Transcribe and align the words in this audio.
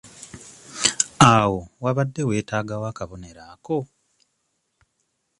Awo 1.33 1.59
wabadde 1.83 2.21
weetaagawo 2.29 2.85
akabonero 2.91 3.41
ako? 3.53 3.77